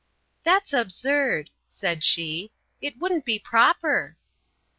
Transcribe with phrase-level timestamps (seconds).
[0.43, 2.51] "That's absurd," said she.
[2.81, 4.17] "It wouldn't be proper."